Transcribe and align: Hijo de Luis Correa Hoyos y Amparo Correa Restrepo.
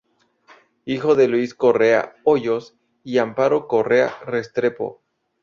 Hijo 0.85 1.13
de 1.13 1.27
Luis 1.27 1.53
Correa 1.53 2.15
Hoyos 2.23 2.75
y 3.03 3.19
Amparo 3.19 3.67
Correa 3.67 4.11
Restrepo. 4.25 5.03